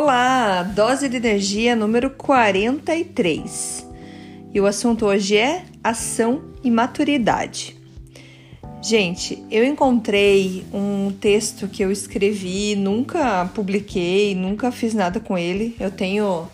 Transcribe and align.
Olá, 0.00 0.62
dose 0.62 1.08
de 1.08 1.16
energia 1.16 1.74
número 1.74 2.08
43. 2.10 3.84
E 4.54 4.60
o 4.60 4.64
assunto 4.64 5.04
hoje 5.04 5.36
é 5.36 5.64
ação 5.82 6.54
e 6.62 6.70
maturidade. 6.70 7.76
Gente, 8.80 9.44
eu 9.50 9.64
encontrei 9.64 10.64
um 10.72 11.10
texto 11.10 11.66
que 11.66 11.82
eu 11.82 11.90
escrevi, 11.90 12.76
nunca 12.76 13.50
publiquei, 13.52 14.36
nunca 14.36 14.70
fiz 14.70 14.94
nada 14.94 15.18
com 15.18 15.36
ele. 15.36 15.74
Eu 15.80 15.90
tenho 15.90 16.48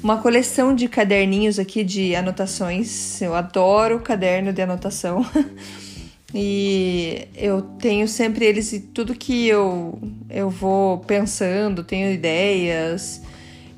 uma 0.00 0.18
coleção 0.18 0.72
de 0.72 0.86
caderninhos 0.86 1.58
aqui 1.58 1.82
de 1.82 2.14
anotações. 2.14 3.20
Eu 3.20 3.34
adoro 3.34 3.98
caderno 3.98 4.52
de 4.52 4.62
anotação. 4.62 5.26
e 6.34 7.28
eu 7.36 7.62
tenho 7.62 8.08
sempre 8.08 8.44
eles 8.44 8.72
e 8.72 8.80
tudo 8.80 9.14
que 9.14 9.46
eu 9.46 9.96
eu 10.28 10.50
vou 10.50 10.98
pensando, 10.98 11.84
tenho 11.84 12.12
ideias, 12.12 13.22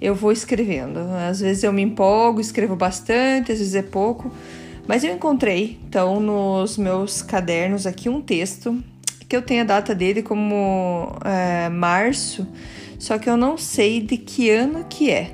eu 0.00 0.14
vou 0.14 0.32
escrevendo. 0.32 1.00
Às 1.28 1.40
vezes 1.40 1.62
eu 1.62 1.72
me 1.72 1.82
empolgo, 1.82 2.40
escrevo 2.40 2.74
bastante, 2.74 3.52
às 3.52 3.58
vezes 3.58 3.74
é 3.74 3.82
pouco. 3.82 4.32
Mas 4.88 5.04
eu 5.04 5.12
encontrei, 5.12 5.78
então, 5.86 6.18
nos 6.18 6.78
meus 6.78 7.20
cadernos 7.20 7.86
aqui 7.86 8.08
um 8.08 8.22
texto 8.22 8.82
que 9.28 9.36
eu 9.36 9.42
tenho 9.42 9.62
a 9.62 9.64
data 9.64 9.94
dele 9.94 10.22
como 10.22 11.18
é, 11.24 11.68
março, 11.68 12.46
só 12.98 13.18
que 13.18 13.28
eu 13.28 13.36
não 13.36 13.58
sei 13.58 14.00
de 14.00 14.16
que 14.16 14.48
ano 14.48 14.86
que 14.88 15.10
é. 15.10 15.32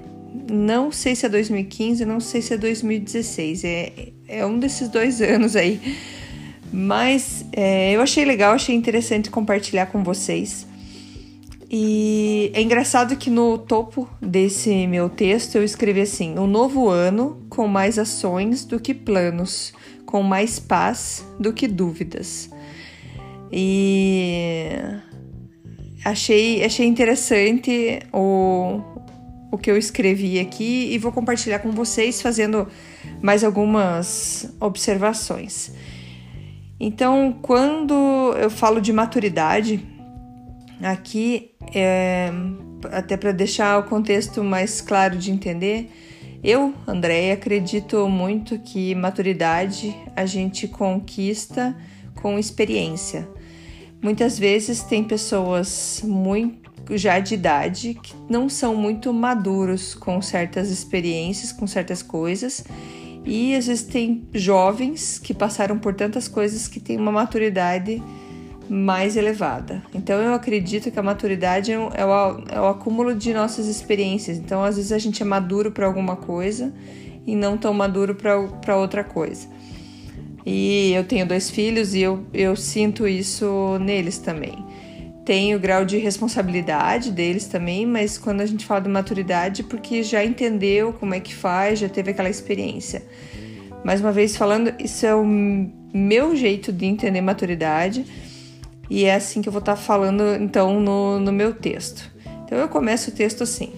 Não 0.50 0.90
sei 0.90 1.14
se 1.14 1.26
é 1.26 1.28
2015, 1.28 2.04
não 2.04 2.18
sei 2.18 2.42
se 2.42 2.54
é 2.54 2.56
2016. 2.56 3.64
É, 3.64 3.92
é 4.26 4.46
um 4.46 4.58
desses 4.58 4.88
dois 4.88 5.20
anos 5.22 5.54
aí. 5.54 5.80
Mas 6.72 7.44
é, 7.52 7.92
eu 7.92 8.00
achei 8.00 8.24
legal, 8.24 8.54
achei 8.54 8.74
interessante 8.74 9.30
compartilhar 9.30 9.86
com 9.86 10.02
vocês. 10.02 10.66
E 11.70 12.50
é 12.54 12.60
engraçado 12.60 13.16
que 13.16 13.30
no 13.30 13.56
topo 13.56 14.08
desse 14.20 14.86
meu 14.86 15.08
texto 15.08 15.56
eu 15.56 15.64
escrevi 15.64 16.00
assim: 16.00 16.38
um 16.38 16.46
novo 16.46 16.88
ano 16.88 17.42
com 17.48 17.66
mais 17.66 17.98
ações 17.98 18.64
do 18.64 18.80
que 18.80 18.94
planos, 18.94 19.72
com 20.04 20.22
mais 20.22 20.58
paz 20.58 21.24
do 21.38 21.52
que 21.52 21.68
dúvidas. 21.68 22.50
E 23.50 24.70
achei, 26.04 26.64
achei 26.64 26.86
interessante 26.86 28.00
o, 28.12 28.80
o 29.50 29.58
que 29.58 29.70
eu 29.70 29.76
escrevi 29.76 30.38
aqui 30.40 30.92
e 30.92 30.98
vou 30.98 31.12
compartilhar 31.12 31.58
com 31.58 31.70
vocês 31.70 32.20
fazendo 32.20 32.66
mais 33.22 33.44
algumas 33.44 34.54
observações. 34.58 35.72
Então, 36.84 37.38
quando 37.40 37.94
eu 38.36 38.50
falo 38.50 38.80
de 38.80 38.92
maturidade, 38.92 39.86
aqui, 40.82 41.52
é, 41.72 42.28
até 42.90 43.16
para 43.16 43.30
deixar 43.30 43.78
o 43.78 43.84
contexto 43.84 44.42
mais 44.42 44.80
claro 44.80 45.16
de 45.16 45.30
entender, 45.30 45.88
eu, 46.42 46.74
Andréia, 46.84 47.34
acredito 47.34 48.08
muito 48.08 48.58
que 48.58 48.96
maturidade 48.96 49.96
a 50.16 50.26
gente 50.26 50.66
conquista 50.66 51.72
com 52.20 52.36
experiência. 52.36 53.28
Muitas 54.02 54.36
vezes 54.36 54.82
tem 54.82 55.04
pessoas 55.04 56.02
muito 56.04 56.98
já 56.98 57.20
de 57.20 57.34
idade 57.34 57.94
que 57.94 58.12
não 58.28 58.48
são 58.48 58.74
muito 58.74 59.12
maduros 59.12 59.94
com 59.94 60.20
certas 60.20 60.68
experiências, 60.68 61.52
com 61.52 61.64
certas 61.64 62.02
coisas. 62.02 62.64
E 63.24 63.54
às 63.54 63.66
vezes 63.66 63.84
tem 63.84 64.26
jovens 64.34 65.18
que 65.18 65.32
passaram 65.32 65.78
por 65.78 65.94
tantas 65.94 66.26
coisas 66.26 66.66
que 66.66 66.80
têm 66.80 66.96
uma 66.96 67.12
maturidade 67.12 68.02
mais 68.68 69.16
elevada. 69.16 69.82
Então 69.94 70.20
eu 70.20 70.34
acredito 70.34 70.90
que 70.90 70.98
a 70.98 71.02
maturidade 71.02 71.72
é 71.72 71.78
o, 71.78 71.90
é 72.50 72.60
o 72.60 72.66
acúmulo 72.66 73.14
de 73.14 73.32
nossas 73.32 73.66
experiências. 73.66 74.38
Então 74.38 74.64
às 74.64 74.76
vezes 74.76 74.92
a 74.92 74.98
gente 74.98 75.22
é 75.22 75.26
maduro 75.26 75.70
para 75.70 75.86
alguma 75.86 76.16
coisa 76.16 76.72
e 77.26 77.36
não 77.36 77.56
tão 77.56 77.72
maduro 77.72 78.14
para 78.14 78.76
outra 78.76 79.04
coisa. 79.04 79.46
E 80.44 80.92
eu 80.92 81.04
tenho 81.04 81.26
dois 81.26 81.48
filhos 81.50 81.94
e 81.94 82.00
eu, 82.00 82.24
eu 82.34 82.56
sinto 82.56 83.06
isso 83.06 83.78
neles 83.80 84.18
também 84.18 84.61
tem 85.24 85.54
o 85.54 85.60
grau 85.60 85.84
de 85.84 85.98
responsabilidade 85.98 87.12
deles 87.12 87.46
também, 87.46 87.86
mas 87.86 88.18
quando 88.18 88.40
a 88.40 88.46
gente 88.46 88.66
fala 88.66 88.80
de 88.80 88.88
maturidade, 88.88 89.62
porque 89.62 90.02
já 90.02 90.24
entendeu 90.24 90.92
como 90.92 91.14
é 91.14 91.20
que 91.20 91.34
faz, 91.34 91.78
já 91.78 91.88
teve 91.88 92.10
aquela 92.10 92.28
experiência. 92.28 93.02
Mais 93.84 94.00
uma 94.00 94.12
vez 94.12 94.36
falando, 94.36 94.72
isso 94.78 95.06
é 95.06 95.14
o 95.14 95.24
meu 95.24 96.34
jeito 96.34 96.72
de 96.72 96.86
entender 96.86 97.20
maturidade 97.20 98.04
e 98.90 99.04
é 99.04 99.14
assim 99.14 99.40
que 99.40 99.48
eu 99.48 99.52
vou 99.52 99.60
estar 99.60 99.76
falando 99.76 100.22
então 100.40 100.80
no, 100.80 101.18
no 101.18 101.32
meu 101.32 101.54
texto. 101.54 102.10
Então 102.44 102.58
eu 102.58 102.68
começo 102.68 103.10
o 103.10 103.14
texto 103.14 103.42
assim: 103.42 103.72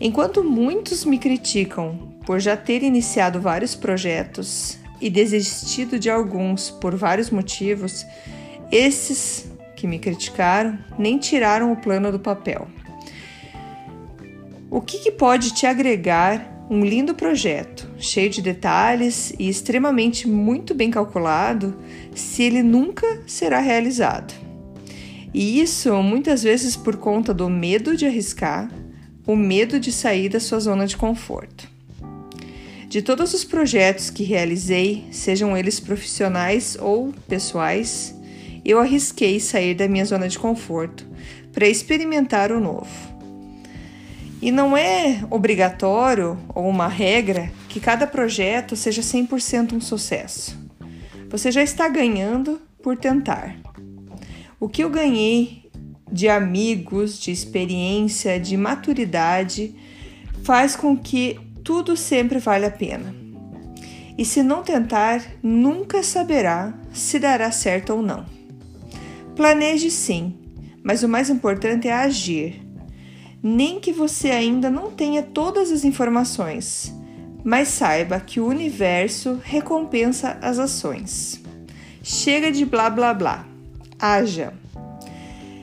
Enquanto 0.00 0.44
muitos 0.44 1.04
me 1.04 1.18
criticam 1.18 2.12
por 2.24 2.40
já 2.40 2.56
ter 2.56 2.82
iniciado 2.82 3.40
vários 3.40 3.74
projetos 3.74 4.78
e 5.00 5.08
desistido 5.08 5.98
de 5.98 6.10
alguns 6.10 6.70
por 6.70 6.94
vários 6.94 7.30
motivos, 7.30 8.06
esses 8.70 9.46
que 9.78 9.86
me 9.86 10.00
criticaram 10.00 10.76
nem 10.98 11.18
tiraram 11.18 11.70
o 11.70 11.76
plano 11.76 12.10
do 12.10 12.18
papel. 12.18 12.66
O 14.68 14.80
que, 14.80 14.98
que 14.98 15.12
pode 15.12 15.54
te 15.54 15.66
agregar 15.66 16.66
um 16.68 16.84
lindo 16.84 17.14
projeto, 17.14 17.88
cheio 17.96 18.28
de 18.28 18.42
detalhes 18.42 19.32
e 19.38 19.48
extremamente 19.48 20.26
muito 20.26 20.74
bem 20.74 20.90
calculado, 20.90 21.78
se 22.12 22.42
ele 22.42 22.60
nunca 22.62 23.22
será 23.24 23.60
realizado? 23.60 24.34
E 25.32 25.60
isso 25.60 25.94
muitas 26.02 26.42
vezes 26.42 26.76
por 26.76 26.96
conta 26.96 27.32
do 27.32 27.48
medo 27.48 27.96
de 27.96 28.04
arriscar, 28.04 28.68
o 29.24 29.36
medo 29.36 29.78
de 29.78 29.92
sair 29.92 30.28
da 30.28 30.40
sua 30.40 30.58
zona 30.58 30.86
de 30.86 30.96
conforto. 30.96 31.68
De 32.88 33.00
todos 33.00 33.32
os 33.32 33.44
projetos 33.44 34.10
que 34.10 34.24
realizei, 34.24 35.04
sejam 35.12 35.56
eles 35.56 35.78
profissionais 35.78 36.76
ou 36.80 37.12
pessoais, 37.28 38.17
eu 38.68 38.78
arrisquei 38.78 39.40
sair 39.40 39.74
da 39.74 39.88
minha 39.88 40.04
zona 40.04 40.28
de 40.28 40.38
conforto 40.38 41.06
para 41.54 41.66
experimentar 41.66 42.52
o 42.52 42.60
novo. 42.60 42.86
E 44.42 44.52
não 44.52 44.76
é 44.76 45.24
obrigatório 45.30 46.38
ou 46.54 46.68
uma 46.68 46.86
regra 46.86 47.50
que 47.66 47.80
cada 47.80 48.06
projeto 48.06 48.76
seja 48.76 49.00
100% 49.00 49.72
um 49.72 49.80
sucesso. 49.80 50.54
Você 51.30 51.50
já 51.50 51.62
está 51.62 51.88
ganhando 51.88 52.60
por 52.82 52.94
tentar. 52.98 53.56
O 54.60 54.68
que 54.68 54.84
eu 54.84 54.90
ganhei 54.90 55.70
de 56.12 56.28
amigos, 56.28 57.18
de 57.18 57.30
experiência, 57.30 58.38
de 58.38 58.54
maturidade 58.54 59.74
faz 60.44 60.76
com 60.76 60.94
que 60.94 61.40
tudo 61.64 61.96
sempre 61.96 62.38
vale 62.38 62.66
a 62.66 62.70
pena. 62.70 63.14
E 64.16 64.26
se 64.26 64.42
não 64.42 64.62
tentar, 64.62 65.22
nunca 65.42 66.02
saberá 66.02 66.74
se 66.92 67.18
dará 67.18 67.50
certo 67.50 67.94
ou 67.94 68.02
não. 68.02 68.37
Planeje 69.38 69.88
sim, 69.88 70.34
mas 70.82 71.04
o 71.04 71.08
mais 71.08 71.30
importante 71.30 71.86
é 71.86 71.92
agir. 71.92 72.60
Nem 73.40 73.78
que 73.78 73.92
você 73.92 74.32
ainda 74.32 74.68
não 74.68 74.90
tenha 74.90 75.22
todas 75.22 75.70
as 75.70 75.84
informações, 75.84 76.92
mas 77.44 77.68
saiba 77.68 78.18
que 78.18 78.40
o 78.40 78.46
universo 78.48 79.38
recompensa 79.44 80.36
as 80.42 80.58
ações. 80.58 81.40
Chega 82.02 82.50
de 82.50 82.64
blá 82.64 82.90
blá 82.90 83.14
blá. 83.14 83.46
Haja. 83.96 84.52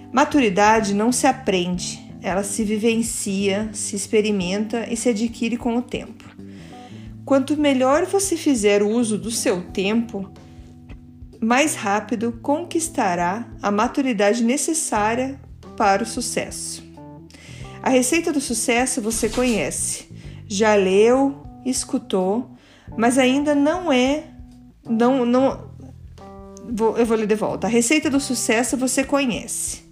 Maturidade 0.09 0.93
não 0.93 1.11
se 1.11 1.27
aprende, 1.27 1.99
ela 2.21 2.45
se 2.45 2.63
vivencia, 2.63 3.69
se 3.73 3.93
experimenta 3.93 4.87
e 4.89 4.95
se 4.95 5.09
adquire 5.09 5.57
com 5.57 5.75
o 5.75 5.81
tempo. 5.81 6.23
Quanto 7.25 7.57
melhor 7.57 8.05
você 8.05 8.37
fizer 8.37 8.81
uso 8.81 9.17
do 9.17 9.31
seu 9.31 9.63
tempo, 9.63 10.31
mais 11.41 11.75
rápido 11.75 12.39
conquistará 12.41 13.47
a 13.61 13.71
maturidade 13.71 14.43
necessária 14.43 15.39
para 15.77 16.03
o 16.03 16.05
sucesso. 16.05 16.83
A 17.81 17.89
receita 17.89 18.33
do 18.33 18.41
sucesso 18.41 19.01
você 19.01 19.29
conhece, 19.29 20.09
já 20.47 20.75
leu, 20.75 21.43
escutou, 21.65 22.49
mas 22.97 23.17
ainda 23.17 23.53
não 23.53 23.91
é. 23.91 24.23
Não, 24.87 25.25
não. 25.25 25.69
Vou, 26.67 26.97
eu 26.97 27.05
vou 27.05 27.17
ler 27.17 27.27
de 27.27 27.35
volta. 27.35 27.67
A 27.67 27.69
receita 27.69 28.09
do 28.09 28.19
sucesso 28.19 28.75
você 28.75 29.03
conhece. 29.03 29.83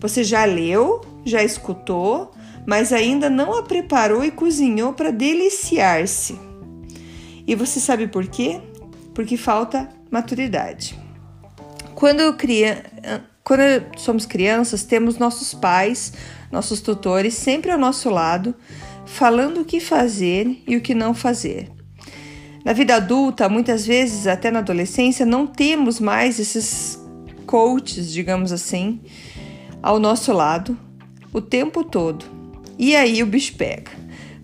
Você 0.00 0.22
já 0.22 0.44
leu, 0.44 1.00
já 1.24 1.42
escutou, 1.42 2.32
mas 2.66 2.92
ainda 2.92 3.28
não 3.28 3.58
a 3.58 3.62
preparou 3.62 4.24
e 4.24 4.30
cozinhou 4.30 4.92
para 4.92 5.10
deliciar-se. 5.10 6.38
E 7.46 7.54
você 7.54 7.80
sabe 7.80 8.06
por 8.06 8.26
quê? 8.26 8.60
Porque 9.14 9.36
falta 9.36 9.88
maturidade. 10.12 10.96
Quando, 11.94 12.34
cria, 12.34 12.84
quando 13.42 13.62
somos 13.96 14.26
crianças, 14.26 14.84
temos 14.84 15.16
nossos 15.16 15.54
pais, 15.54 16.12
nossos 16.50 16.82
tutores 16.82 17.34
sempre 17.34 17.70
ao 17.70 17.78
nosso 17.78 18.10
lado, 18.10 18.54
falando 19.06 19.62
o 19.62 19.64
que 19.64 19.80
fazer 19.80 20.62
e 20.68 20.76
o 20.76 20.82
que 20.82 20.94
não 20.94 21.14
fazer. 21.14 21.70
Na 22.64 22.72
vida 22.72 22.94
adulta, 22.94 23.48
muitas 23.48 23.86
vezes, 23.86 24.26
até 24.26 24.50
na 24.50 24.60
adolescência, 24.60 25.26
não 25.26 25.46
temos 25.46 25.98
mais 25.98 26.38
esses 26.38 27.00
coaches, 27.46 28.12
digamos 28.12 28.52
assim, 28.52 29.00
ao 29.82 29.98
nosso 29.98 30.32
lado 30.32 30.78
o 31.32 31.40
tempo 31.40 31.82
todo. 31.82 32.24
E 32.78 32.94
aí 32.94 33.22
o 33.22 33.26
bicho 33.26 33.56
pega. 33.56 33.90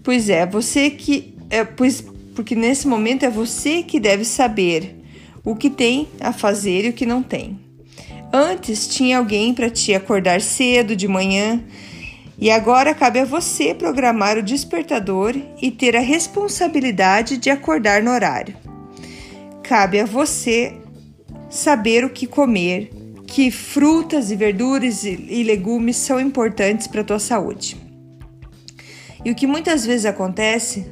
Pois 0.02 0.28
é, 0.28 0.46
você 0.46 0.90
que 0.90 1.36
é, 1.50 1.62
pois 1.64 2.04
porque 2.34 2.54
nesse 2.54 2.86
momento 2.86 3.24
é 3.24 3.30
você 3.30 3.82
que 3.82 3.98
deve 3.98 4.24
saber 4.24 4.97
o 5.44 5.54
que 5.54 5.70
tem 5.70 6.08
a 6.20 6.32
fazer 6.32 6.84
e 6.84 6.88
o 6.90 6.92
que 6.92 7.06
não 7.06 7.22
tem. 7.22 7.58
Antes 8.32 8.86
tinha 8.86 9.18
alguém 9.18 9.54
para 9.54 9.70
te 9.70 9.94
acordar 9.94 10.40
cedo 10.40 10.94
de 10.94 11.08
manhã 11.08 11.64
e 12.38 12.50
agora 12.50 12.94
cabe 12.94 13.18
a 13.20 13.24
você 13.24 13.74
programar 13.74 14.36
o 14.38 14.42
despertador 14.42 15.34
e 15.60 15.70
ter 15.70 15.96
a 15.96 16.00
responsabilidade 16.00 17.36
de 17.36 17.50
acordar 17.50 18.02
no 18.02 18.10
horário. 18.10 18.54
Cabe 19.62 19.98
a 20.00 20.04
você 20.04 20.76
saber 21.50 22.04
o 22.04 22.10
que 22.10 22.26
comer, 22.26 22.90
que 23.26 23.50
frutas 23.50 24.30
e 24.30 24.36
verduras 24.36 25.04
e 25.04 25.42
legumes 25.42 25.96
são 25.96 26.20
importantes 26.20 26.86
para 26.86 27.00
a 27.00 27.04
tua 27.04 27.18
saúde. 27.18 27.76
E 29.24 29.30
o 29.30 29.34
que 29.34 29.46
muitas 29.46 29.84
vezes 29.84 30.06
acontece? 30.06 30.86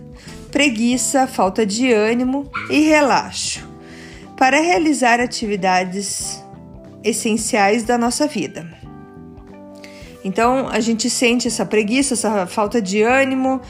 Preguiça, 0.50 1.26
falta 1.26 1.64
de 1.64 1.92
ânimo 1.92 2.50
e 2.70 2.80
relaxo 2.80 3.55
para 4.36 4.60
realizar 4.60 5.20
atividades 5.20 6.42
essenciais 7.02 7.84
da 7.84 7.96
nossa 7.96 8.26
vida. 8.26 8.66
Então 10.24 10.68
a 10.68 10.80
gente 10.80 11.08
sente 11.08 11.46
essa 11.46 11.64
preguiça, 11.64 12.14
essa 12.14 12.46
falta 12.46 12.82
de 12.82 13.02
ânimo 13.02 13.60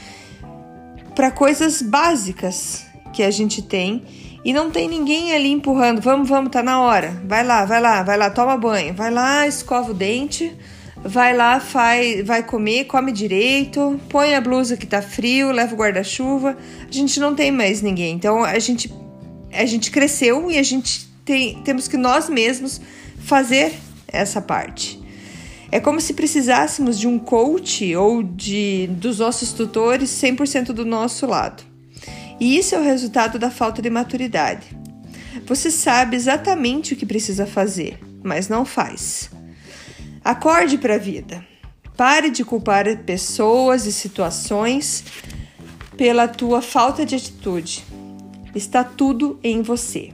para 1.13 1.31
coisas 1.31 1.81
básicas 1.81 2.85
que 3.13 3.23
a 3.23 3.31
gente 3.31 3.61
tem 3.61 4.03
e 4.43 4.53
não 4.53 4.71
tem 4.71 4.87
ninguém 4.87 5.33
ali 5.33 5.51
empurrando. 5.51 6.01
Vamos, 6.01 6.27
vamos, 6.27 6.51
tá 6.51 6.63
na 6.63 6.81
hora. 6.81 7.21
Vai 7.25 7.43
lá, 7.43 7.65
vai 7.65 7.81
lá, 7.81 8.01
vai 8.01 8.17
lá, 8.17 8.29
toma 8.29 8.57
banho. 8.57 8.93
Vai 8.93 9.11
lá, 9.11 9.45
escova 9.47 9.91
o 9.91 9.93
dente. 9.93 10.55
Vai 11.03 11.35
lá, 11.35 11.59
faz, 11.59 12.25
vai 12.25 12.41
comer, 12.41 12.85
come 12.85 13.11
direito, 13.11 13.99
põe 14.09 14.33
a 14.33 14.41
blusa 14.41 14.75
que 14.75 14.85
tá 14.85 15.01
frio, 15.01 15.51
leva 15.51 15.73
o 15.73 15.77
guarda-chuva. 15.77 16.57
A 16.87 16.91
gente 16.91 17.19
não 17.19 17.35
tem 17.35 17.51
mais 17.51 17.81
ninguém. 17.81 18.15
Então 18.15 18.43
a 18.43 18.57
gente 18.57 18.91
a 19.51 19.65
gente 19.65 19.91
cresceu 19.91 20.49
e 20.51 20.57
a 20.57 20.63
gente 20.63 21.07
tem, 21.23 21.61
temos 21.61 21.87
que 21.87 21.97
nós 21.97 22.29
mesmos 22.29 22.79
fazer 23.19 23.73
essa 24.07 24.41
parte. 24.41 25.01
É 25.69 25.79
como 25.79 25.99
se 25.99 26.13
precisássemos 26.13 26.97
de 26.97 27.07
um 27.07 27.19
coach 27.19 27.93
ou 27.95 28.23
de 28.23 28.87
dos 28.91 29.19
nossos 29.19 29.51
tutores 29.51 30.09
100% 30.09 30.67
do 30.67 30.85
nosso 30.85 31.25
lado. 31.25 31.63
E 32.39 32.57
isso 32.57 32.75
é 32.75 32.79
o 32.79 32.83
resultado 32.83 33.37
da 33.37 33.49
falta 33.49 33.81
de 33.81 33.89
maturidade. 33.89 34.67
Você 35.45 35.69
sabe 35.69 36.15
exatamente 36.15 36.93
o 36.93 36.95
que 36.95 37.05
precisa 37.05 37.45
fazer, 37.45 37.99
mas 38.23 38.47
não 38.47 38.63
faz. 38.63 39.29
Acorde 40.23 40.77
para 40.77 40.95
a 40.95 40.99
vida. 40.99 41.43
Pare 41.95 42.29
de 42.29 42.45
culpar 42.45 42.85
pessoas 42.99 43.85
e 43.85 43.91
situações 43.91 45.03
pela 45.97 46.27
tua 46.27 46.61
falta 46.61 47.05
de 47.05 47.15
atitude. 47.15 47.83
Está 48.57 48.83
tudo 48.83 49.39
em 49.43 49.61
você. 49.61 50.09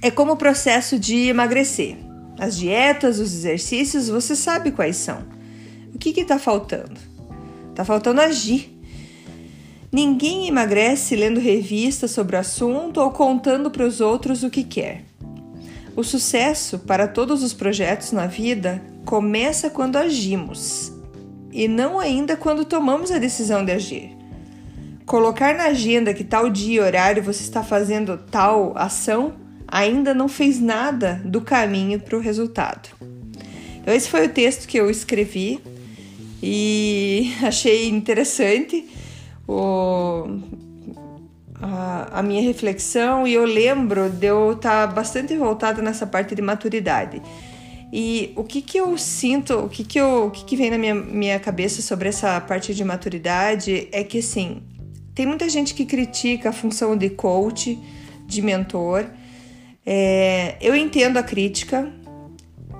É 0.00 0.12
como 0.12 0.34
o 0.34 0.36
processo 0.36 0.96
de 0.96 1.26
emagrecer. 1.26 1.96
As 2.38 2.56
dietas, 2.56 3.18
os 3.18 3.34
exercícios, 3.34 4.08
você 4.08 4.36
sabe 4.36 4.70
quais 4.70 4.96
são. 4.96 5.24
O 5.92 5.98
que 5.98 6.10
está 6.20 6.38
faltando? 6.38 7.00
Está 7.70 7.84
faltando 7.84 8.20
agir. 8.20 8.72
Ninguém 9.90 10.46
emagrece 10.46 11.16
lendo 11.16 11.40
revistas 11.40 12.12
sobre 12.12 12.36
o 12.36 12.38
assunto 12.38 13.00
ou 13.00 13.10
contando 13.10 13.72
para 13.72 13.84
os 13.84 14.00
outros 14.00 14.44
o 14.44 14.50
que 14.50 14.62
quer. 14.62 15.04
O 15.96 16.04
sucesso 16.04 16.78
para 16.78 17.08
todos 17.08 17.42
os 17.42 17.52
projetos 17.52 18.12
na 18.12 18.28
vida 18.28 18.80
começa 19.04 19.68
quando 19.68 19.96
agimos 19.96 20.92
e 21.50 21.66
não 21.66 21.98
ainda 21.98 22.36
quando 22.36 22.64
tomamos 22.64 23.10
a 23.10 23.18
decisão 23.18 23.64
de 23.64 23.72
agir. 23.72 24.21
Colocar 25.06 25.54
na 25.54 25.64
agenda 25.64 26.14
que 26.14 26.24
tal 26.24 26.48
dia 26.48 26.76
e 26.76 26.80
horário 26.80 27.22
você 27.22 27.42
está 27.42 27.62
fazendo 27.62 28.16
tal 28.16 28.72
ação 28.76 29.34
ainda 29.66 30.12
não 30.12 30.28
fez 30.28 30.60
nada 30.60 31.20
do 31.24 31.40
caminho 31.40 31.98
para 31.98 32.16
o 32.16 32.20
resultado. 32.20 32.90
Então, 33.80 33.92
esse 33.92 34.08
foi 34.08 34.26
o 34.26 34.28
texto 34.28 34.68
que 34.68 34.78
eu 34.78 34.90
escrevi 34.90 35.60
e 36.42 37.32
achei 37.42 37.88
interessante 37.88 38.88
o, 39.48 40.38
a, 41.60 42.18
a, 42.20 42.22
minha 42.22 42.42
reflexão 42.42 43.26
e 43.26 43.34
eu 43.34 43.44
lembro 43.44 44.08
de 44.08 44.26
eu 44.26 44.52
estar 44.52 44.86
tá 44.86 44.92
bastante 44.92 45.36
voltada 45.36 45.80
nessa 45.80 46.06
parte 46.06 46.34
de 46.34 46.42
maturidade. 46.42 47.22
E 47.92 48.32
o 48.36 48.44
que, 48.44 48.62
que 48.62 48.78
eu 48.78 48.96
sinto, 48.96 49.54
o 49.54 49.68
que, 49.68 49.84
que, 49.84 50.00
eu, 50.00 50.26
o 50.26 50.30
que, 50.30 50.44
que 50.44 50.56
vem 50.56 50.70
na 50.70 50.78
minha, 50.78 50.94
minha 50.94 51.38
cabeça 51.38 51.82
sobre 51.82 52.08
essa 52.08 52.40
parte 52.40 52.74
de 52.74 52.84
maturidade 52.84 53.88
é 53.92 54.02
que, 54.02 54.18
assim, 54.18 54.62
tem 55.14 55.26
muita 55.26 55.48
gente 55.48 55.74
que 55.74 55.84
critica 55.84 56.48
a 56.50 56.52
função 56.52 56.96
de 56.96 57.10
coach, 57.10 57.78
de 58.26 58.42
mentor, 58.42 59.06
é, 59.84 60.56
eu 60.60 60.74
entendo 60.76 61.16
a 61.16 61.22
crítica, 61.22 61.92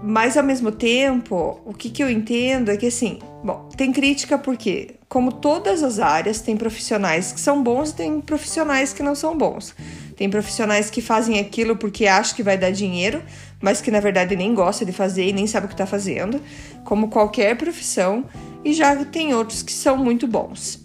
mas 0.03 0.37
ao 0.37 0.43
mesmo 0.43 0.73
tempo, 0.73 1.61
o 1.65 1.75
que, 1.75 1.91
que 1.91 2.03
eu 2.03 2.11
entendo 2.11 2.71
é 2.71 2.77
que 2.77 2.87
assim, 2.87 3.19
bom, 3.45 3.69
tem 3.77 3.93
crítica 3.93 4.39
porque, 4.39 4.97
como 5.09 5.33
todas 5.33 5.83
as 5.83 5.99
áreas, 5.99 6.41
tem 6.41 6.57
profissionais 6.57 7.33
que 7.33 7.41
são 7.41 7.63
bons 7.63 7.91
e 7.91 7.95
tem 7.97 8.21
profissionais 8.21 8.93
que 8.93 9.03
não 9.03 9.15
são 9.15 9.37
bons. 9.37 9.75
Tem 10.17 10.31
profissionais 10.31 10.91
que 10.91 11.01
fazem 11.01 11.39
aquilo 11.39 11.77
porque 11.77 12.07
acham 12.07 12.37
que 12.37 12.43
vai 12.43 12.57
dar 12.57 12.71
dinheiro, 12.71 13.23
mas 13.61 13.81
que 13.81 13.91
na 13.91 14.01
verdade 14.01 14.37
nem 14.37 14.55
gosta 14.55 14.85
de 14.85 14.93
fazer 14.93 15.29
e 15.29 15.33
nem 15.33 15.47
sabe 15.47 15.67
o 15.67 15.69
que 15.69 15.75
está 15.75 15.87
fazendo, 15.87 16.41
como 16.85 17.09
qualquer 17.09 17.57
profissão, 17.57 18.25
e 18.65 18.73
já 18.73 19.05
tem 19.05 19.35
outros 19.35 19.63
que 19.63 19.73
são 19.73 19.97
muito 19.97 20.27
bons. 20.27 20.82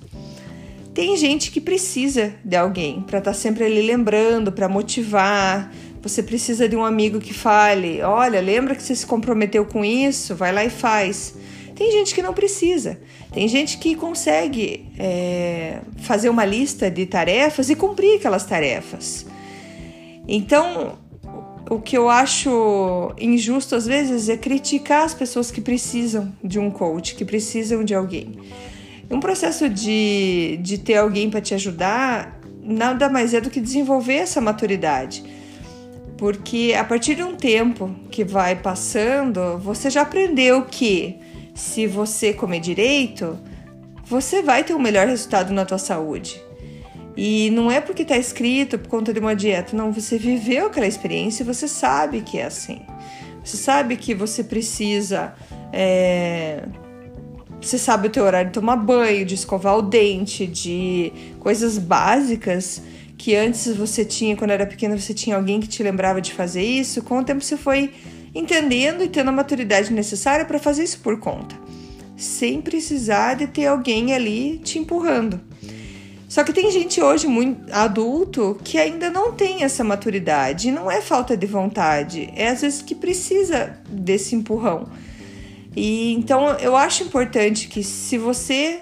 Tem 0.98 1.16
gente 1.16 1.52
que 1.52 1.62
precisa 1.62 2.34
de 2.44 2.56
alguém 2.56 3.02
para 3.02 3.20
estar 3.20 3.30
tá 3.30 3.38
sempre 3.38 3.64
ali 3.64 3.84
lembrando, 3.84 4.52
para 4.52 4.68
motivar, 4.68 5.72
você 6.02 6.24
precisa 6.24 6.68
de 6.68 6.76
um 6.76 6.84
amigo 6.84 7.20
que 7.20 7.36
fale: 7.36 8.02
olha, 8.02 8.42
lembra 8.42 8.74
que 8.74 8.82
você 8.82 8.96
se 8.96 9.06
comprometeu 9.06 9.64
com 9.64 9.86
isso? 9.86 10.36
Vai 10.36 10.52
lá 10.52 10.66
e 10.66 10.72
faz. 10.72 11.36
Tem 11.76 11.92
gente 11.92 12.16
que 12.16 12.24
não 12.24 12.34
precisa. 12.34 13.00
Tem 13.32 13.48
gente 13.48 13.78
que 13.78 13.94
consegue 13.94 14.90
é, 14.98 15.82
fazer 15.98 16.30
uma 16.30 16.44
lista 16.44 16.90
de 16.90 17.06
tarefas 17.06 17.70
e 17.70 17.76
cumprir 17.76 18.16
aquelas 18.16 18.46
tarefas. 18.46 19.28
Então, 20.28 20.98
o 21.70 21.80
que 21.80 21.96
eu 21.96 22.10
acho 22.10 23.14
injusto 23.20 23.76
às 23.76 23.86
vezes 23.86 24.30
é 24.30 24.36
criticar 24.36 25.06
as 25.06 25.14
pessoas 25.14 25.52
que 25.52 25.62
precisam 25.62 26.34
de 26.44 26.58
um 26.58 26.72
coach, 26.72 27.14
que 27.14 27.24
precisam 27.24 27.84
de 27.84 27.94
alguém. 27.94 28.40
Um 29.10 29.20
processo 29.20 29.70
de, 29.70 30.60
de 30.62 30.78
ter 30.78 30.98
alguém 30.98 31.30
para 31.30 31.42
te 31.42 31.54
ajudar 31.54 32.40
nada 32.62 33.10
mais 33.10 33.34
é 33.34 33.40
do 33.40 33.50
que 33.50 33.62
desenvolver 33.62 34.16
essa 34.16 34.42
maturidade 34.42 35.24
porque 36.18 36.76
a 36.78 36.84
partir 36.84 37.16
de 37.16 37.24
um 37.24 37.36
tempo 37.36 37.96
que 38.10 38.24
vai 38.24 38.56
passando, 38.56 39.58
você 39.60 39.90
já 39.90 40.02
aprendeu 40.02 40.66
que 40.66 41.20
se 41.54 41.86
você 41.86 42.34
comer 42.34 42.60
direito, 42.60 43.38
você 44.04 44.42
vai 44.42 44.64
ter 44.64 44.74
um 44.74 44.80
melhor 44.80 45.08
resultado 45.08 45.54
na 45.54 45.64
tua 45.64 45.78
saúde. 45.78 46.42
E 47.16 47.50
não 47.52 47.72
é 47.72 47.80
porque 47.80 48.02
está 48.02 48.18
escrito 48.18 48.78
por 48.78 48.90
conta 48.90 49.14
de 49.14 49.20
uma 49.20 49.36
dieta, 49.36 49.76
não, 49.76 49.92
você 49.92 50.18
viveu 50.18 50.68
aquela 50.68 50.86
experiência 50.86 51.44
e 51.44 51.46
você 51.46 51.68
sabe 51.68 52.22
que 52.22 52.38
é 52.38 52.46
assim. 52.46 52.82
Você 53.44 53.58
sabe 53.58 53.96
que 53.96 54.14
você 54.14 54.44
precisa. 54.44 55.34
É... 55.72 56.64
Você 57.62 57.78
sabe 57.78 58.08
o 58.08 58.12
teu 58.12 58.24
horário 58.24 58.50
de 58.50 58.54
tomar 58.54 58.78
banho, 58.78 59.26
de 59.26 59.36
escovar 59.36 59.78
o 59.78 59.82
dente, 59.82 60.46
de 60.46 61.12
coisas 61.40 61.78
básicas 61.78 62.82
que 63.18 63.36
antes 63.36 63.76
você 63.76 64.06
tinha, 64.06 64.38
quando 64.38 64.52
era 64.52 64.66
pequena, 64.66 64.98
você 64.98 65.14
tinha 65.14 65.36
alguém 65.36 65.60
que 65.60 65.68
te 65.68 65.82
lembrava 65.82 66.22
de 66.22 66.34
fazer 66.34 66.64
isso, 66.64 67.02
com 67.02 67.20
o 67.20 67.24
tempo 67.24 67.44
você 67.44 67.58
foi 67.58 67.92
entendendo 68.34 69.04
e 69.04 69.10
tendo 69.10 69.30
a 69.30 69.34
maturidade 69.34 69.92
necessária 69.92 70.46
para 70.46 70.60
fazer 70.60 70.84
isso 70.84 71.00
por 71.00 71.20
conta, 71.20 71.56
sem 72.16 72.62
precisar 72.62 73.34
de 73.34 73.48
ter 73.48 73.66
alguém 73.66 74.14
ali 74.14 74.60
te 74.60 74.78
empurrando. 74.78 75.42
Só 76.30 76.44
que 76.44 76.54
tem 76.54 76.70
gente 76.70 77.02
hoje 77.02 77.26
muito 77.26 77.74
adulto 77.74 78.60
que 78.64 78.78
ainda 78.78 79.10
não 79.10 79.32
tem 79.32 79.64
essa 79.64 79.82
maturidade. 79.82 80.72
Não 80.72 80.92
é 80.92 81.00
falta 81.00 81.38
de 81.38 81.48
vontade, 81.48 82.30
é 82.36 82.50
às 82.50 82.62
vezes 82.62 82.82
que 82.82 82.94
precisa 82.94 83.80
desse 83.90 84.36
empurrão. 84.36 84.88
E 85.80 86.12
então 86.14 86.50
eu 86.54 86.76
acho 86.76 87.04
importante 87.04 87.68
que 87.68 87.84
se 87.84 88.18
você 88.18 88.80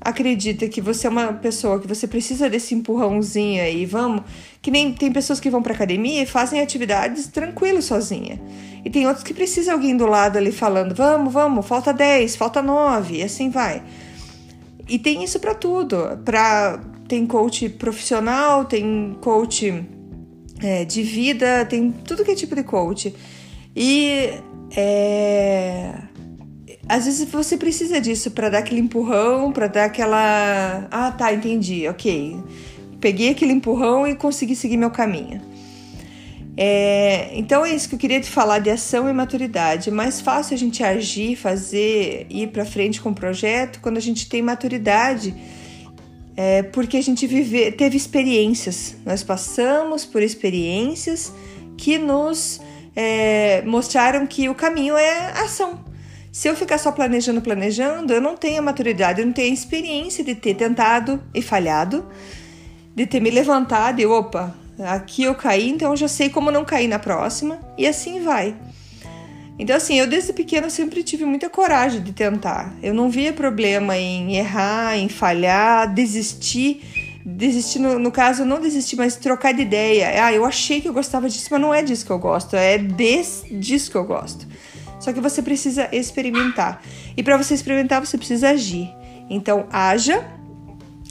acredita 0.00 0.66
que 0.66 0.80
você 0.80 1.06
é 1.06 1.10
uma 1.10 1.34
pessoa 1.34 1.78
que 1.78 1.86
você 1.86 2.08
precisa 2.08 2.50
desse 2.50 2.74
empurrãozinho 2.74 3.62
aí, 3.62 3.86
vamos, 3.86 4.24
que 4.60 4.68
nem 4.68 4.92
tem 4.92 5.12
pessoas 5.12 5.38
que 5.38 5.48
vão 5.48 5.62
para 5.62 5.72
academia 5.72 6.20
e 6.20 6.26
fazem 6.26 6.60
atividades 6.60 7.28
tranquilo 7.28 7.80
sozinha. 7.80 8.42
E 8.84 8.90
tem 8.90 9.06
outros 9.06 9.22
que 9.22 9.32
precisam 9.32 9.74
alguém 9.74 9.96
do 9.96 10.04
lado 10.04 10.36
ali 10.36 10.50
falando: 10.50 10.96
"Vamos, 10.96 11.32
vamos, 11.32 11.64
falta 11.64 11.92
10, 11.92 12.34
falta 12.34 12.60
9", 12.60 13.18
e 13.18 13.22
assim 13.22 13.48
vai. 13.48 13.80
E 14.88 14.98
tem 14.98 15.22
isso 15.22 15.38
para 15.38 15.54
tudo. 15.54 16.18
Pra, 16.24 16.80
tem 17.06 17.24
coach 17.24 17.68
profissional, 17.68 18.64
tem 18.64 19.16
coach 19.20 19.84
é, 20.60 20.84
de 20.84 21.04
vida, 21.04 21.64
tem 21.66 21.92
tudo 21.92 22.24
que 22.24 22.32
é 22.32 22.34
tipo 22.34 22.56
de 22.56 22.64
coach. 22.64 23.14
E 23.76 24.30
é, 24.76 26.10
às 26.92 27.06
vezes 27.06 27.26
você 27.30 27.56
precisa 27.56 27.98
disso 27.98 28.30
para 28.32 28.50
dar 28.50 28.58
aquele 28.58 28.82
empurrão, 28.82 29.50
para 29.50 29.66
dar 29.66 29.86
aquela. 29.86 30.86
Ah, 30.90 31.10
tá, 31.10 31.32
entendi, 31.32 31.88
ok. 31.88 32.36
Peguei 33.00 33.30
aquele 33.30 33.52
empurrão 33.52 34.06
e 34.06 34.14
consegui 34.14 34.54
seguir 34.54 34.76
meu 34.76 34.90
caminho. 34.90 35.40
É, 36.54 37.30
então 37.32 37.64
é 37.64 37.74
isso 37.74 37.88
que 37.88 37.94
eu 37.94 37.98
queria 37.98 38.20
te 38.20 38.28
falar 38.28 38.58
de 38.58 38.68
ação 38.68 39.08
e 39.08 39.12
maturidade. 39.14 39.88
É 39.88 39.92
mais 39.92 40.20
fácil 40.20 40.54
a 40.54 40.58
gente 40.58 40.84
agir, 40.84 41.34
fazer, 41.34 42.26
ir 42.28 42.48
para 42.48 42.62
frente 42.66 43.00
com 43.00 43.08
o 43.08 43.14
projeto 43.14 43.80
quando 43.80 43.96
a 43.96 44.00
gente 44.00 44.28
tem 44.28 44.42
maturidade, 44.42 45.34
é, 46.36 46.62
porque 46.62 46.98
a 46.98 47.02
gente 47.02 47.26
vive, 47.26 47.72
teve 47.72 47.96
experiências. 47.96 48.96
Nós 49.06 49.22
passamos 49.22 50.04
por 50.04 50.22
experiências 50.22 51.32
que 51.78 51.96
nos 51.96 52.60
é, 52.94 53.62
mostraram 53.62 54.26
que 54.26 54.50
o 54.50 54.54
caminho 54.54 54.94
é 54.94 55.32
ação. 55.40 55.90
Se 56.32 56.48
eu 56.48 56.56
ficar 56.56 56.78
só 56.78 56.90
planejando, 56.90 57.42
planejando, 57.42 58.12
eu 58.12 58.20
não 58.20 58.36
tenho 58.36 58.58
a 58.58 58.62
maturidade, 58.62 59.20
eu 59.20 59.26
não 59.26 59.34
tenho 59.34 59.50
a 59.50 59.54
experiência 59.54 60.24
de 60.24 60.34
ter 60.34 60.54
tentado 60.54 61.22
e 61.34 61.42
falhado, 61.42 62.06
de 62.96 63.06
ter 63.06 63.20
me 63.20 63.30
levantado 63.30 64.00
e 64.00 64.06
opa, 64.06 64.54
Aqui 64.78 65.22
eu 65.22 65.34
caí, 65.34 65.68
então 65.68 65.90
eu 65.90 65.96
já 65.96 66.08
sei 66.08 66.30
como 66.30 66.50
não 66.50 66.64
cair 66.64 66.88
na 66.88 66.98
próxima 66.98 67.58
e 67.76 67.86
assim 67.86 68.22
vai. 68.22 68.56
Então, 69.58 69.76
assim, 69.76 69.98
eu 69.98 70.06
desde 70.06 70.32
pequena 70.32 70.70
sempre 70.70 71.02
tive 71.02 71.24
muita 71.24 71.48
coragem 71.48 72.00
de 72.00 72.12
tentar. 72.12 72.74
Eu 72.82 72.94
não 72.94 73.10
via 73.10 73.32
problema 73.32 73.96
em 73.96 74.34
errar, 74.36 74.96
em 74.96 75.08
falhar, 75.08 75.92
desistir. 75.92 76.82
Desistir, 77.24 77.78
no, 77.78 77.98
no 77.98 78.10
caso, 78.10 78.44
não 78.44 78.60
desistir, 78.60 78.96
mas 78.96 79.14
trocar 79.14 79.52
de 79.52 79.62
ideia. 79.62 80.24
Ah, 80.24 80.32
eu 80.32 80.44
achei 80.44 80.80
que 80.80 80.88
eu 80.88 80.92
gostava 80.92 81.28
disso, 81.28 81.46
mas 81.50 81.60
não 81.60 81.72
é 81.72 81.82
disso 81.82 82.04
que 82.04 82.10
eu 82.10 82.18
gosto, 82.18 82.56
é 82.56 82.78
desse, 82.78 83.54
disso 83.54 83.90
que 83.90 83.96
eu 83.96 84.04
gosto. 84.04 84.48
Só 85.02 85.12
que 85.12 85.20
você 85.20 85.42
precisa 85.42 85.88
experimentar. 85.90 86.80
E 87.16 87.24
para 87.24 87.36
você 87.36 87.54
experimentar, 87.54 88.00
você 88.00 88.16
precisa 88.16 88.50
agir. 88.50 88.88
Então, 89.28 89.66
haja, 89.68 90.24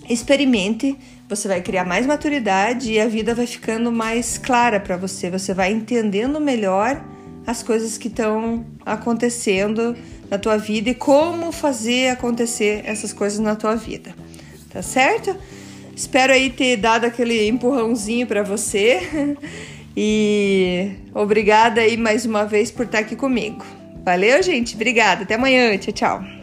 experimente, 0.10 0.98
você 1.28 1.46
vai 1.46 1.62
criar 1.62 1.84
mais 1.84 2.06
maturidade 2.06 2.94
e 2.94 3.02
a 3.02 3.08
vida 3.10 3.36
vai 3.36 3.46
ficando 3.46 3.92
mais 3.92 4.38
clara 4.38 4.80
para 4.80 4.96
você. 4.96 5.30
Você 5.30 5.54
vai 5.54 5.74
entendendo 5.74 6.40
melhor 6.40 7.04
as 7.46 7.62
coisas 7.62 7.98
que 7.98 8.08
estão 8.08 8.66
acontecendo 8.86 9.94
na 10.30 10.38
tua 10.38 10.56
vida 10.56 10.92
e 10.92 10.96
como 10.96 11.52
fazer 11.52 12.12
acontecer 12.12 12.84
essas 12.86 13.12
coisas 13.12 13.40
na 13.40 13.58
tua 13.58 13.76
vida. 13.76 14.16
Tá 14.70 14.82
certo? 14.82 15.36
Espero 15.94 16.32
aí 16.32 16.50
ter 16.50 16.78
dado 16.78 17.04
aquele 17.04 17.46
empurrãozinho 17.46 18.26
para 18.26 18.42
você. 18.42 19.38
E 19.94 20.94
obrigada 21.14 21.82
aí 21.82 21.98
mais 21.98 22.26
uma 22.26 22.46
vez 22.46 22.72
por 22.72 22.86
estar 22.86 23.00
aqui 23.00 23.14
comigo. 23.14 23.81
Valeu, 24.04 24.42
gente. 24.42 24.76
Obrigada. 24.76 25.24
Até 25.24 25.36
amanhã. 25.36 25.78
Tchau, 25.78 25.94
tchau. 25.94 26.42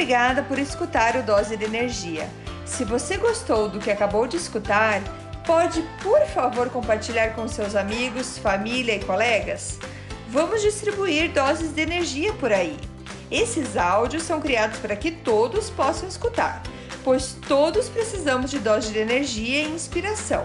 obrigada 0.00 0.42
por 0.42 0.58
escutar 0.58 1.14
o 1.14 1.22
Dose 1.22 1.56
de 1.56 1.64
Energia. 1.64 2.28
Se 2.64 2.84
você 2.84 3.16
gostou 3.16 3.68
do 3.68 3.78
que 3.78 3.90
acabou 3.90 4.26
de 4.26 4.36
escutar, 4.36 5.00
pode, 5.46 5.82
por 6.02 6.20
favor, 6.26 6.70
compartilhar 6.70 7.34
com 7.34 7.46
seus 7.46 7.76
amigos, 7.76 8.38
família 8.38 8.96
e 8.96 9.04
colegas? 9.04 9.78
Vamos 10.28 10.62
distribuir 10.62 11.30
doses 11.32 11.72
de 11.72 11.82
energia 11.82 12.32
por 12.32 12.52
aí. 12.52 12.76
Esses 13.30 13.76
áudios 13.76 14.22
são 14.22 14.40
criados 14.40 14.78
para 14.78 14.96
que 14.96 15.10
todos 15.10 15.70
possam 15.70 16.08
escutar, 16.08 16.62
pois 17.04 17.36
todos 17.46 17.88
precisamos 17.88 18.50
de 18.50 18.58
doses 18.58 18.92
de 18.92 18.98
energia 18.98 19.62
e 19.62 19.70
inspiração. 19.70 20.44